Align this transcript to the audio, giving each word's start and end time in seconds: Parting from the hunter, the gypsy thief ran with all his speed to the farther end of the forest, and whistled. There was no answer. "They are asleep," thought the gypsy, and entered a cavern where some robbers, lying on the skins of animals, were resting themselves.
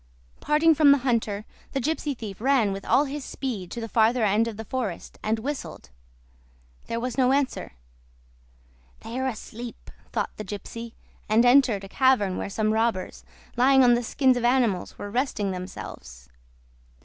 Parting 0.39 0.73
from 0.73 0.91
the 0.91 0.97
hunter, 1.05 1.45
the 1.73 1.79
gypsy 1.79 2.17
thief 2.17 2.41
ran 2.41 2.73
with 2.73 2.83
all 2.85 3.05
his 3.05 3.23
speed 3.23 3.69
to 3.69 3.79
the 3.79 3.87
farther 3.87 4.23
end 4.25 4.47
of 4.47 4.57
the 4.57 4.65
forest, 4.65 5.19
and 5.21 5.37
whistled. 5.37 5.91
There 6.87 6.99
was 6.99 7.19
no 7.19 7.31
answer. 7.31 7.73
"They 9.01 9.19
are 9.19 9.27
asleep," 9.27 9.91
thought 10.11 10.31
the 10.37 10.43
gypsy, 10.43 10.93
and 11.29 11.45
entered 11.45 11.83
a 11.83 11.87
cavern 11.87 12.37
where 12.39 12.49
some 12.49 12.73
robbers, 12.73 13.23
lying 13.55 13.83
on 13.83 13.93
the 13.93 14.01
skins 14.01 14.37
of 14.37 14.43
animals, 14.43 14.97
were 14.97 15.11
resting 15.11 15.51
themselves. 15.51 16.27